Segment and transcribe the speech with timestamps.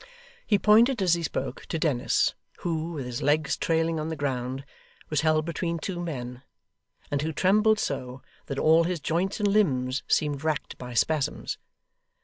[0.47, 4.65] He pointed, as he spoke, to Dennis, who, with his legs trailing on the ground,
[5.11, 6.41] was held between two men;
[7.11, 11.59] and who trembled so, that all his joints and limbs seemed racked by spasms.